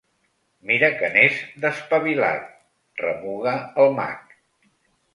Mira 0.71 0.89
que 1.01 1.11
n'és, 1.17 1.43
d'espavilat! 1.67 2.51
—remuga 3.05 3.57
el 3.87 3.97
mag—. 4.03 4.39